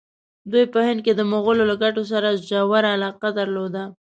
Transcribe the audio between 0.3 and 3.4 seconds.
دوی په هند کې د مغولو له ګټو سره ژوره علاقه